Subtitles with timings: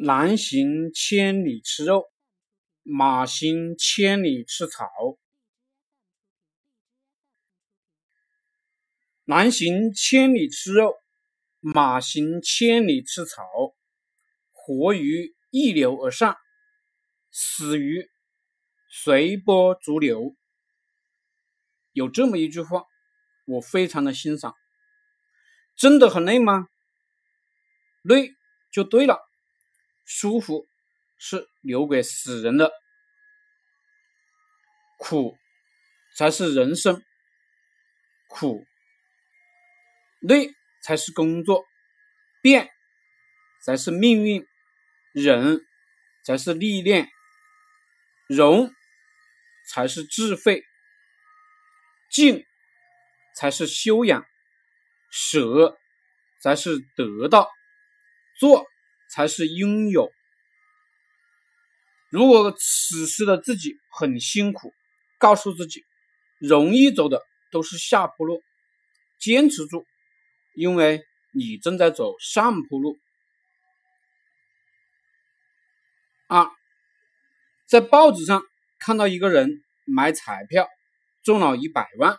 [0.00, 2.08] 狼行千里吃肉，
[2.84, 4.88] 马行千里吃草。
[9.24, 10.94] 狼行千里吃肉，
[11.58, 13.42] 马行千里吃草。
[14.52, 16.36] 活鱼逆流而上，
[17.32, 18.08] 死鱼
[18.88, 20.36] 随波逐流。
[21.90, 22.84] 有这么一句话，
[23.46, 24.54] 我非常的欣赏。
[25.74, 26.68] 真的很累吗？
[28.02, 28.30] 累
[28.70, 29.27] 就对了。
[30.10, 30.66] 舒服
[31.18, 32.72] 是留给死人的，
[34.96, 35.36] 苦
[36.16, 37.04] 才是人生，
[38.26, 38.66] 苦
[40.20, 41.66] 累才是工作，
[42.40, 42.70] 变
[43.62, 44.48] 才是命运，
[45.12, 45.60] 忍
[46.24, 47.10] 才是历练，
[48.28, 48.72] 容
[49.68, 50.64] 才是智慧，
[52.10, 52.46] 静
[53.36, 54.26] 才是修养，
[55.10, 55.78] 舍
[56.40, 57.50] 才是得到，
[58.40, 58.66] 做。
[59.08, 60.10] 才是拥有。
[62.10, 64.72] 如果此时的自己很辛苦，
[65.18, 65.84] 告诉自己，
[66.38, 68.42] 容易走的都是下坡路，
[69.18, 69.84] 坚持住，
[70.54, 72.96] 因为你正在走上坡路。
[76.28, 76.50] 二，
[77.66, 78.42] 在报纸上
[78.78, 80.68] 看到一个人买彩票
[81.22, 82.18] 中了一百万，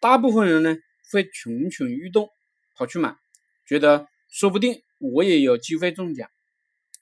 [0.00, 0.76] 大部分人呢
[1.10, 2.30] 会蠢蠢欲动
[2.74, 3.16] 跑去买，
[3.66, 4.82] 觉得说不定。
[5.02, 6.30] 我也有机会中奖，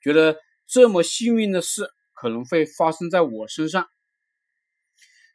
[0.00, 3.88] 觉得这么幸运的事可能会发生在我身上。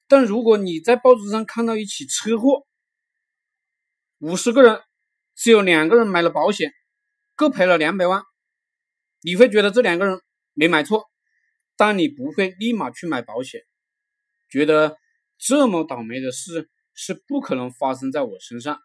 [0.07, 2.65] 但如果你在报纸上看到一起车祸，
[4.17, 4.81] 五十个人
[5.35, 6.73] 只有两个人买了保险，
[7.35, 8.23] 各赔了两百万，
[9.21, 10.21] 你会觉得这两个人
[10.53, 11.05] 没买错，
[11.75, 13.61] 但你不会立马去买保险，
[14.49, 14.97] 觉得
[15.37, 18.79] 这么倒霉的事是不可能发生在我身上。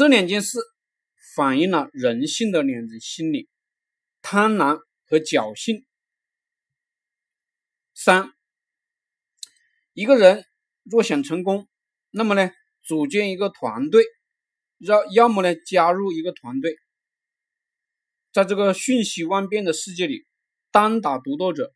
[0.00, 0.58] 这两件事
[1.36, 3.50] 反映了人性的两种心理：
[4.22, 5.84] 贪婪和侥幸。
[7.92, 8.32] 三，
[9.92, 10.46] 一个人
[10.84, 11.68] 若想成功，
[12.08, 12.50] 那么呢，
[12.82, 14.02] 组建一个团队，
[14.78, 16.78] 要要么呢，加入一个团队。
[18.32, 20.24] 在这个瞬息万变的世界里，
[20.70, 21.74] 单打独斗者，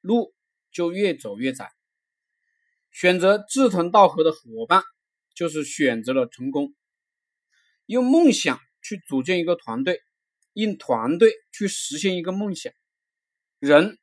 [0.00, 0.34] 路
[0.72, 1.70] 就越走越窄。
[2.90, 4.82] 选择志同道合的伙伴，
[5.34, 6.74] 就是选择了成功。
[7.86, 10.00] 用梦想去组建一个团队，
[10.54, 12.72] 用团队去实现一个梦想。
[13.58, 13.98] 人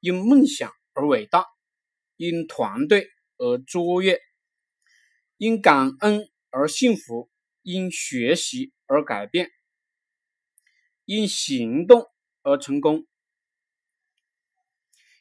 [0.00, 1.44] 因梦想而伟大，
[2.16, 4.18] 因团队而卓越，
[5.36, 7.30] 因感恩而幸福，
[7.62, 9.50] 因学习而改变，
[11.04, 12.06] 因行动
[12.42, 13.06] 而成功。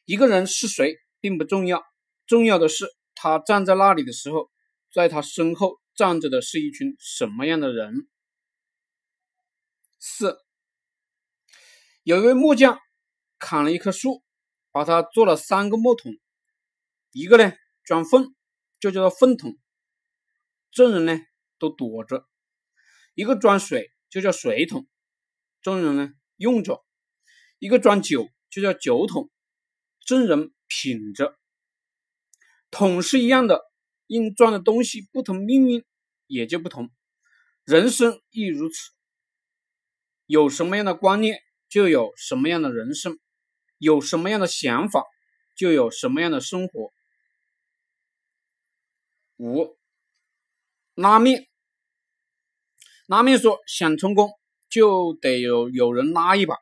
[0.05, 1.83] 一个人是谁并不重要，
[2.25, 4.49] 重要的是他站在那里的时候，
[4.93, 5.81] 在他身后。
[5.95, 8.09] 站着的是一群什么样的人？
[9.97, 10.37] 四，
[12.03, 12.77] 有一位木匠
[13.39, 14.21] 砍了一棵树，
[14.71, 16.11] 把它做了三个木桶，
[17.11, 17.53] 一个呢
[17.83, 18.35] 装粪，
[18.79, 19.57] 就叫做粪桶，
[20.71, 21.17] 众人呢
[21.57, 22.27] 都躲着；
[23.13, 24.85] 一个装水，就叫水桶，
[25.61, 26.85] 众人呢用着；
[27.57, 29.31] 一个装酒，就叫酒桶，
[30.05, 31.39] 众人品着。
[32.69, 33.63] 桶是一样的。
[34.07, 35.83] 因装的东西不同，命运
[36.27, 36.89] 也就不同。
[37.63, 38.91] 人生亦如此，
[40.25, 43.13] 有什么样的观念，就有什么样的人生；
[43.77, 45.03] 有什么样的想法，
[45.55, 46.93] 就有什么样的生活。
[49.37, 49.77] 五，
[50.93, 51.47] 拉面，
[53.07, 54.29] 拉面说想成功，
[54.69, 56.55] 就得有有人拉一把。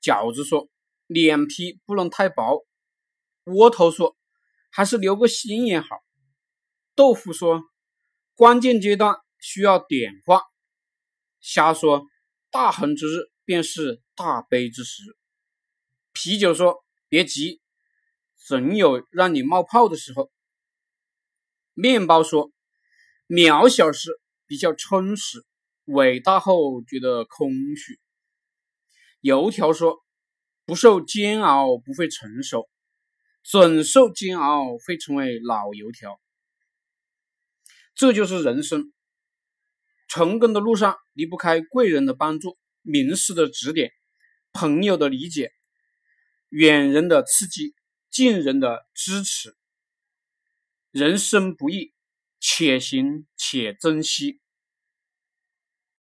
[0.00, 0.68] 饺子说
[1.06, 2.64] 脸皮不能太薄。
[3.44, 4.16] 窝头说
[4.70, 6.05] 还是留个心眼好。
[6.96, 7.62] 豆腐说
[8.34, 10.40] ：“关键阶段需要点化。”
[11.42, 12.06] 瞎说
[12.50, 15.02] ：“大恒之日便是大悲之时。”
[16.14, 17.60] 啤酒说：“别急，
[18.34, 20.32] 总有让你冒泡的时候。”
[21.74, 22.50] 面包说
[23.28, 25.44] ：“渺小时比较充实，
[25.84, 28.00] 伟大后觉得空虚。”
[29.20, 30.02] 油条说
[30.64, 32.70] ：“不受煎熬不会成熟，
[33.42, 36.18] 总受煎熬会成为老油条。”
[37.96, 38.92] 这就是人生，
[40.06, 43.90] 成功的路上离不开贵人的帮助、名师的指点、
[44.52, 45.50] 朋友的理解、
[46.50, 47.74] 远人的刺激、
[48.10, 49.56] 近人的支持。
[50.90, 51.94] 人生不易，
[52.38, 54.40] 且行且珍惜。